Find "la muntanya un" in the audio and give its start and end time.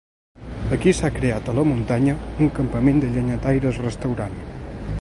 1.57-2.49